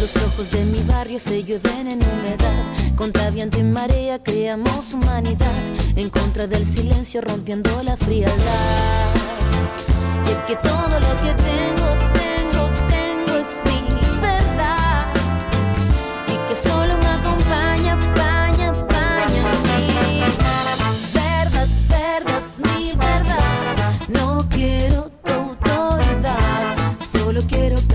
[0.00, 2.64] los ojos de mi barrio se llueven en humedad.
[2.96, 5.52] Contra viento y marea creamos humanidad,
[5.94, 9.14] en contra del silencio rompiendo la frialdad.
[10.26, 11.77] Y es que todo lo que tengo,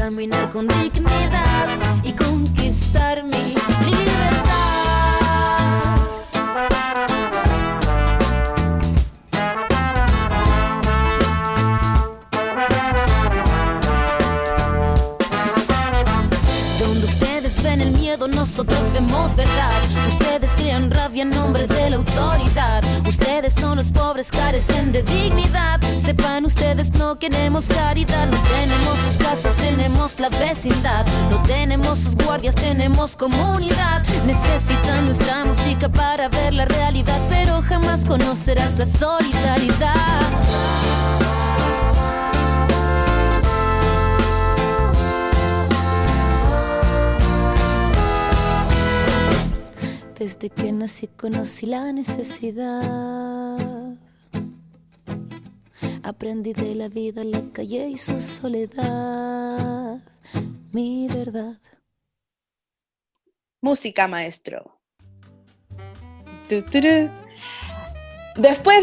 [0.03, 1.69] caminar con dignidad
[2.03, 3.53] y conquistar mi
[18.27, 19.92] nosotros vemos verdad.
[21.13, 22.83] Rabia en nombre de la autoridad.
[23.07, 25.79] Ustedes son los pobres, carecen de dignidad.
[25.95, 28.25] Sepan ustedes, no queremos caridad.
[28.25, 31.05] No tenemos sus casas, tenemos la vecindad.
[31.29, 34.03] No tenemos sus guardias, tenemos comunidad.
[34.25, 39.93] Necesitan nuestra música para ver la realidad, pero jamás conocerás la solidaridad.
[50.23, 53.57] Desde que nací conocí la necesidad.
[56.01, 59.99] Aprendí de la vida, la calle y su soledad.
[60.71, 61.57] Mi verdad.
[63.61, 64.79] Música, maestro.
[66.47, 66.85] Después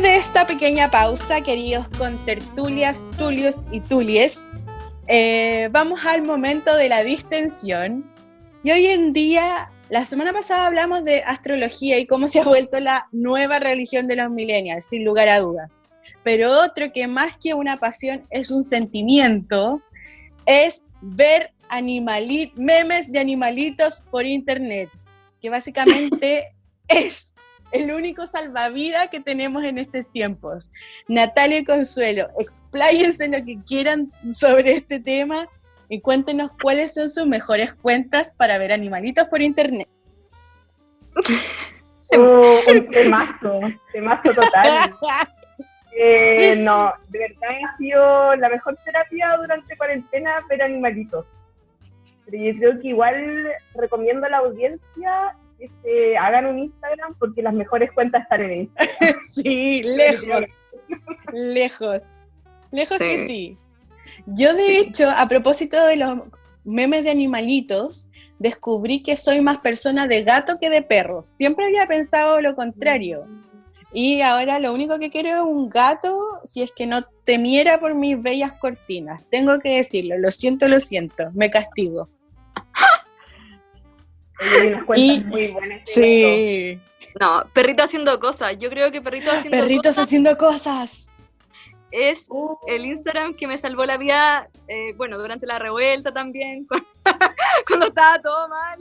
[0.02, 4.46] de esta pequeña pausa, queridos contertulias, tulios y tulies,
[5.06, 8.12] eh, vamos al momento de la distensión.
[8.62, 12.78] Y hoy en día la semana pasada hablamos de astrología y cómo se ha vuelto
[12.78, 15.84] la nueva religión de los millennials, sin lugar a dudas.
[16.22, 19.82] pero otro que más que una pasión es un sentimiento,
[20.46, 21.52] es ver
[22.56, 24.90] memes de animalitos por internet,
[25.40, 26.52] que básicamente
[26.88, 27.32] es
[27.72, 30.70] el único salvavidas que tenemos en estos tiempos.
[31.08, 35.48] Natalia y Consuelo, expláyense lo que quieran sobre este tema
[35.90, 39.88] y cuéntenos cuáles son sus mejores cuentas para ver animalitos por internet.
[42.12, 43.60] Oh, un temazo,
[43.92, 44.96] temazo total.
[45.92, 51.26] Eh, no, de verdad ha sido la mejor terapia durante cuarentena ver animalitos.
[52.24, 57.42] Pero yo creo que igual recomiendo a la audiencia que se hagan un Instagram porque
[57.42, 59.20] las mejores cuentas están en Instagram.
[59.30, 60.44] sí, lejos.
[61.32, 62.02] lejos.
[62.70, 63.58] Lejos que sí.
[64.26, 66.18] Yo de hecho, a propósito de los
[66.64, 71.22] memes de animalitos, descubrí que soy más persona de gato que de perro.
[71.22, 73.26] Siempre había pensado lo contrario.
[73.92, 77.94] Y ahora lo único que quiero es un gato si es que no temiera por
[77.94, 79.26] mis bellas cortinas.
[79.30, 82.08] Tengo que decirlo, lo siento, lo siento, me castigo.
[84.96, 85.80] y, muy buenas.
[85.84, 86.80] Sí.
[87.20, 88.56] No, perrito haciendo cosas.
[88.58, 91.09] Yo creo que perrito haciendo Perritos haciendo cosas
[91.90, 92.56] es uh.
[92.66, 96.66] el Instagram que me salvó la vida, eh, bueno, durante la revuelta también,
[97.66, 98.78] cuando, estaba todo mal,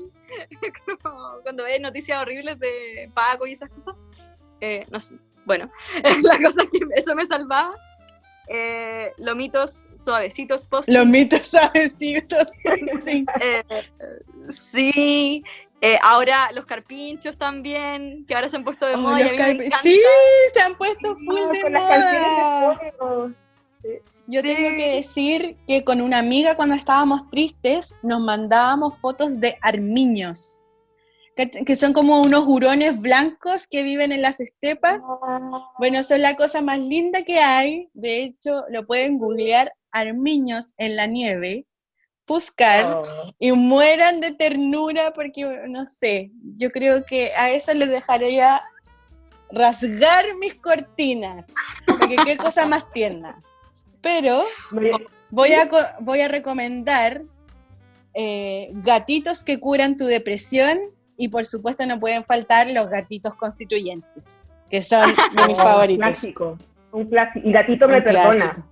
[1.43, 3.95] cuando ve noticias horribles de Paco y esas cosas.
[4.61, 5.71] Eh, no sé, bueno,
[6.23, 7.75] la cosa es que eso me salvaba.
[8.51, 10.89] Eh, lomitos suavecitos post.
[10.89, 12.47] Lomitos suavecitos.
[14.49, 15.43] sí.
[15.81, 19.19] Eh, ahora los carpinchos también, que ahora se han puesto de oh, moda.
[19.81, 19.99] sí,
[20.53, 22.79] se han puesto full de moda.
[24.27, 29.57] Yo tengo que decir que con una amiga cuando estábamos tristes nos mandábamos fotos de
[29.61, 30.61] armiños,
[31.35, 35.01] que, son como unos hurones blancos que viven en las estepas.
[35.79, 37.89] Bueno, son la cosa más linda que hay.
[37.93, 41.65] De hecho, lo pueden googlear armiños en la nieve
[42.29, 43.33] buscar oh.
[43.39, 48.61] y mueran de ternura porque, no sé, yo creo que a eso les dejaría
[49.51, 51.51] rasgar mis cortinas,
[51.85, 53.41] porque qué cosa más tierna.
[53.99, 54.43] Pero
[55.31, 55.67] voy a,
[55.99, 57.23] voy a recomendar
[58.13, 60.77] eh, gatitos que curan tu depresión
[61.17, 66.07] y por supuesto no pueden faltar los gatitos constituyentes, que son de mis favoritos.
[66.07, 66.57] Un clásico,
[66.91, 67.47] un clásico.
[67.47, 68.65] Y gatito me perdona.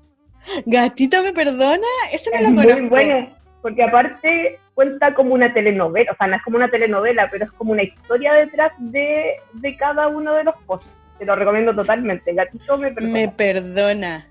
[0.65, 1.87] ¿Gatito me perdona?
[2.13, 2.79] Eso no lo conozco.
[2.79, 3.36] Muy bueno
[3.67, 7.51] porque aparte cuenta como una telenovela, o sea, no es como una telenovela, pero es
[7.51, 9.41] como una historia detrás de,
[9.77, 10.89] cada uno de los posts.
[11.19, 12.33] Te lo recomiendo totalmente.
[12.33, 13.13] Gatito me perdona.
[13.13, 14.25] Me perdona.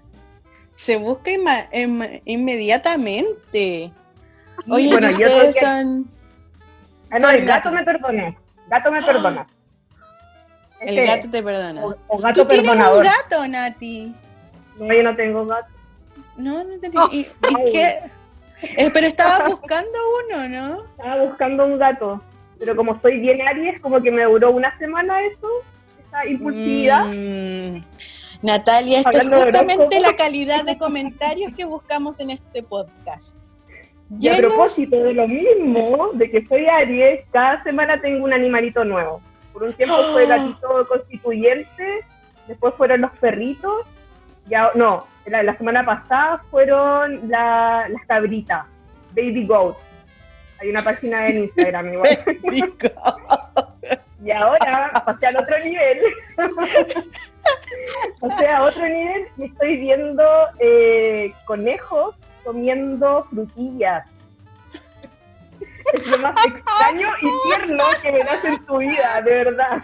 [0.74, 1.30] Se busca
[2.24, 3.92] inmediatamente.
[4.70, 6.08] Oye, bueno, yo son...
[7.10, 8.34] Ah, no, el gato me perdona.
[8.68, 9.46] Gato me perdona.
[10.80, 11.84] El gato te perdona.
[11.84, 13.02] O, gato ¿Tú perdonador.
[13.02, 14.14] Tienes un gato, Nati?
[14.78, 15.68] No, yo no tengo gato.
[16.38, 17.06] No, no tengo.
[17.12, 18.15] ¿Y, y qué?
[18.62, 20.84] Eh, pero estaba buscando uno, ¿no?
[20.84, 22.22] Estaba buscando un gato.
[22.58, 25.48] Pero como soy bien Aries, como que me duró una semana eso,
[26.06, 27.06] esa impulsividad.
[27.06, 27.82] Mm.
[28.42, 33.36] Natalia, esto es justamente la calidad de comentarios que buscamos en este podcast.
[34.20, 38.84] Y a propósito de lo mismo, de que soy Aries, cada semana tengo un animalito
[38.84, 39.20] nuevo.
[39.52, 42.04] Por un tiempo fue el gatito constituyente,
[42.46, 43.86] después fueron los perritos,
[44.48, 48.64] ya no, la, semana pasada fueron las cabritas,
[49.10, 49.76] Baby Goat.
[50.60, 52.24] Hay una página en Instagram igual.
[54.24, 56.00] y ahora pasé al otro nivel.
[58.20, 60.24] o sea, a otro nivel y estoy viendo
[60.58, 64.08] eh, conejos comiendo frutillas.
[65.92, 69.82] Es lo más extraño y tierno que me das en tu vida, de verdad.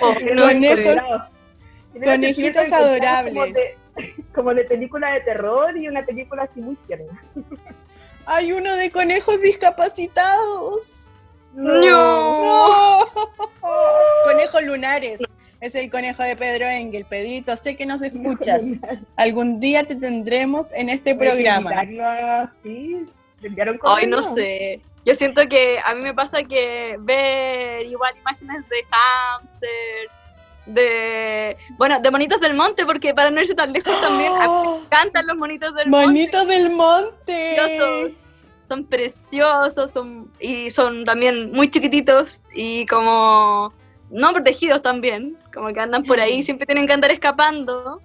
[0.00, 1.22] conejos,
[2.02, 3.54] Conejitos adorables.
[4.34, 7.22] Como de, película de terror y una película así muy tierna.
[8.26, 11.10] Hay uno de conejos discapacitados.
[11.52, 12.98] No.
[14.24, 15.20] Conejos lunares.
[15.60, 17.04] Es el conejo de Pedro Engel.
[17.04, 18.64] Pedrito, sé que nos escuchas.
[19.16, 21.70] Algún día te tendremos en este programa.
[22.62, 23.06] Sí,
[23.84, 24.80] Ay, no sé.
[25.04, 30.23] Yo siento que a mí me pasa que ver igual imágenes de hamsters
[30.66, 34.80] de bueno de monitos del monte porque para no irse tan lejos también me ¡Oh!
[34.84, 36.06] encantan los monitos del monte.
[36.06, 38.16] Monitos del monte.
[38.66, 43.72] Son preciosos son y son también muy chiquititos y como
[44.10, 48.00] no protegidos también como que andan por ahí siempre tienen que andar escapando.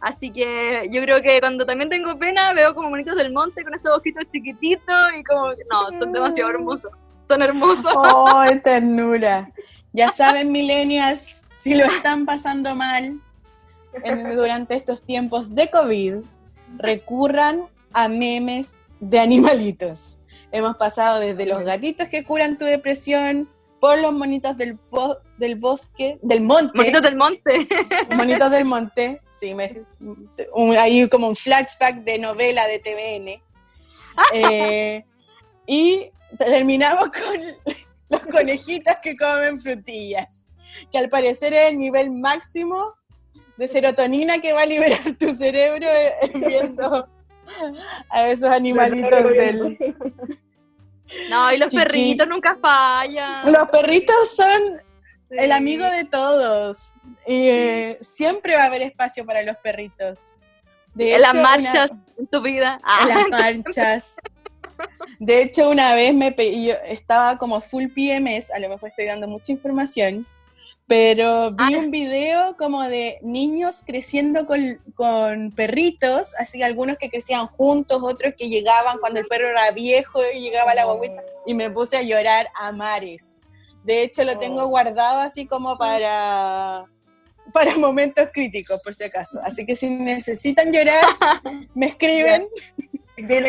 [0.00, 3.72] Así que yo creo que cuando también tengo pena veo como monitos del monte con
[3.72, 6.92] esos ojitos chiquititos y como no son demasiado hermosos
[7.26, 7.92] son hermosos.
[7.96, 9.50] Oh ternura
[9.92, 13.20] ya saben millennials si lo están pasando mal
[14.36, 16.16] durante estos tiempos de COVID,
[16.76, 20.18] recurran a memes de animalitos.
[20.52, 23.48] Hemos pasado desde los gatitos que curan tu depresión,
[23.80, 24.78] por los monitos del,
[25.38, 26.76] del bosque, del monte.
[26.78, 27.68] Monitos del monte.
[28.14, 29.84] Monitos del monte, sí, me,
[30.78, 33.42] hay como un flashback de novela de TVN.
[34.32, 35.04] Eh,
[35.66, 37.74] y terminamos con
[38.10, 40.43] los conejitos que comen frutillas,
[40.90, 42.94] que al parecer es el nivel máximo
[43.56, 47.08] de serotonina que va a liberar tu cerebro eh, viendo
[48.08, 49.78] a esos animalitos del...
[51.30, 53.52] No, y los perritos nunca fallan.
[53.52, 54.80] Los perritos son
[55.30, 56.94] el amigo de todos.
[57.26, 60.32] Eh, siempre va a haber espacio para los perritos.
[60.94, 62.80] De en las marchas en tu vida.
[63.02, 64.16] en las marchas.
[65.18, 69.28] De hecho, una vez me yo estaba como full PMS, a lo mejor estoy dando
[69.28, 70.26] mucha información,
[70.86, 71.78] pero vi ah.
[71.78, 78.48] un video como de niños creciendo con, perritos, así algunos que crecían juntos, otros que
[78.48, 82.46] llegaban cuando el perro era viejo y llegaba la guaguita, y me puse a llorar
[82.54, 83.38] a mares.
[83.82, 84.68] De hecho, lo tengo oh.
[84.68, 86.84] guardado así como para,
[87.52, 89.40] para momentos críticos, por si acaso.
[89.42, 91.04] Así que si necesitan llorar,
[91.74, 92.46] me escriben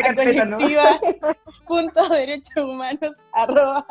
[0.04, 1.00] a colectiva
[1.66, 3.86] puntos derechos humanos arroba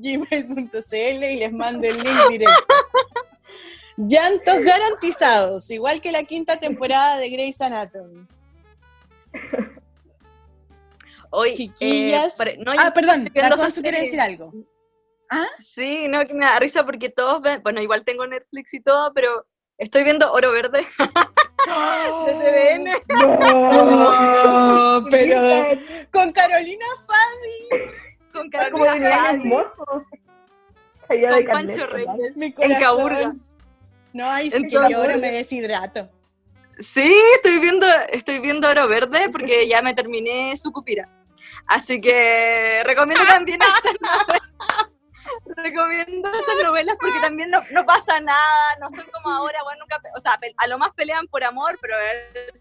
[0.00, 2.74] gmail.cl y les mando el link directo.
[3.96, 8.26] Llantos garantizados, igual que la quinta temporada de Grey's Anatomy.
[11.30, 12.34] Hoy, Chiquillas.
[12.40, 14.52] Eh, ah, perdón, la Consu quiere decir algo.
[15.30, 15.46] ¿Ah?
[15.60, 19.12] Sí, no, que me da risa porque todos ven, bueno, igual tengo Netflix y todo,
[19.14, 19.46] pero
[19.78, 20.84] estoy viendo Oro Verde
[22.26, 22.90] de TVN.
[24.42, 25.38] No, pero
[26.10, 27.84] con Carolina Fabi
[28.40, 29.38] con Carolina
[31.08, 32.36] Con Pancho Reyes.
[32.36, 33.34] En Caburga.
[34.12, 36.10] No, hay sí que yo ahora me deshidrato.
[36.78, 41.08] Sí, estoy viendo, estoy viendo Oro Verde porque ya me terminé su cupira.
[41.66, 44.48] Así que recomiendo también esas novelas.
[45.56, 50.00] recomiendo esas novelas porque también no, no, pasa nada, no son como ahora, bueno, nunca,
[50.16, 52.52] o sea, a lo más pelean por amor, pero es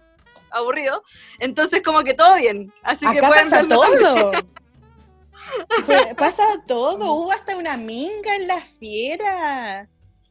[0.51, 1.03] aburrido.
[1.39, 2.73] Entonces como que todo bien.
[2.83, 4.31] Así que pueden pasa todo.
[6.17, 9.87] Pasa todo, hubo hasta una minga en las fieras.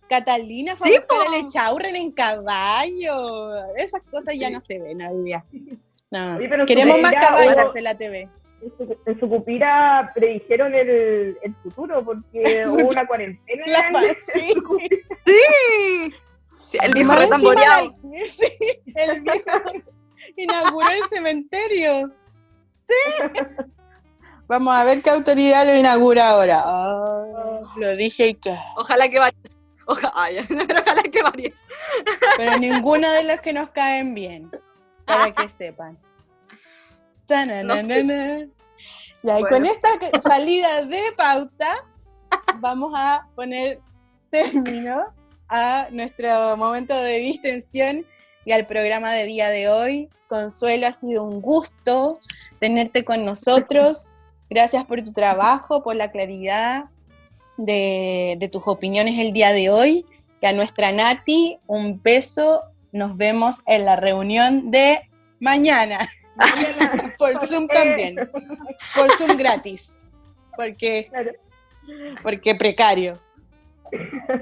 [0.08, 3.66] Catalina fue a buscar el Echaurren en caballo.
[3.76, 5.44] Esas cosas ya no se ven hoy día.
[6.10, 6.38] No.
[6.66, 8.28] Queremos más caballos en la TV.
[9.06, 13.64] En su, cupira predijeron el, el futuro porque hubo una cuarentena.
[14.16, 14.54] sí.
[15.26, 16.78] sí.
[16.80, 17.94] El viejo retamboreado.
[18.28, 18.46] Sí,
[18.94, 19.62] el viejo
[20.36, 22.10] inauguró el cementerio.
[22.86, 22.94] Sí.
[24.48, 26.64] Vamos a ver qué autoridad lo inaugura ahora.
[26.66, 28.56] Oh, lo dije y que.
[28.76, 29.42] Ojalá que varios.
[29.86, 30.12] Ojalá,
[30.82, 31.60] ojalá que varios.
[32.36, 34.50] Pero ninguno de los que nos caen bien.
[35.04, 35.98] Para que sepan.
[39.22, 39.88] Ya, y con esta
[40.22, 41.84] salida de pauta,
[42.60, 43.80] vamos a poner
[44.30, 45.12] término
[45.48, 48.06] a nuestro momento de distensión
[48.44, 50.08] y al programa de día de hoy.
[50.28, 52.18] Consuelo, ha sido un gusto
[52.60, 54.17] tenerte con nosotros.
[54.50, 56.86] Gracias por tu trabajo, por la claridad
[57.58, 60.06] de, tus opiniones el día de hoy.
[60.40, 62.64] Y a nuestra Nati, un beso.
[62.90, 65.00] Nos vemos en la reunión de
[65.40, 66.08] mañana.
[67.18, 68.16] por Zoom también.
[68.94, 69.96] Por Zoom gratis.
[70.56, 71.10] Porque,
[72.22, 73.20] porque precario.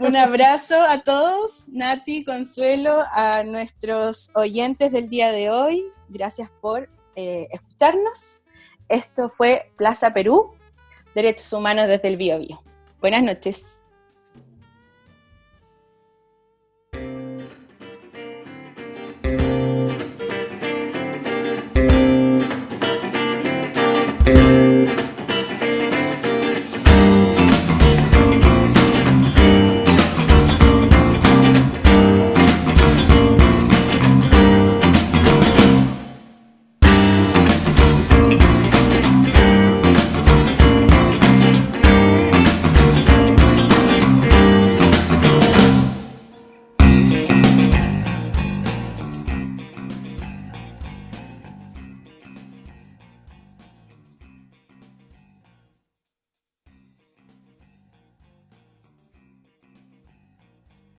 [0.01, 5.85] Un abrazo a todos, Nati, Consuelo, a nuestros oyentes del día de hoy.
[6.09, 8.41] Gracias por eh, escucharnos
[8.89, 10.55] esto fue Plaza Perú,
[11.15, 12.39] Derechos Humanos desde el Bio,
[13.01, 13.86] Buenas noches.